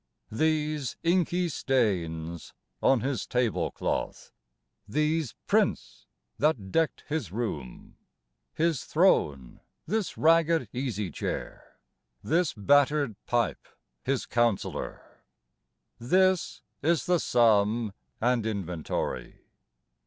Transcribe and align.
These 0.31 0.97
inky 1.03 1.47
stains 1.47 2.55
On 2.81 3.01
his 3.01 3.27
table 3.27 3.69
cloth; 3.69 4.31
These 4.87 5.35
prints 5.45 6.07
that 6.39 6.71
decked 6.71 7.03
his 7.07 7.31
room; 7.31 7.97
His 8.55 8.83
throne, 8.83 9.59
this 9.85 10.17
ragged 10.17 10.67
easy 10.73 11.11
chair; 11.11 11.77
This 12.23 12.51
battered 12.55 13.15
pipe, 13.27 13.67
his 14.03 14.25
councillor. 14.25 15.21
This 15.99 16.63
is 16.81 17.05
the 17.05 17.19
sum 17.19 17.93
and 18.19 18.43
inventory. 18.43 19.41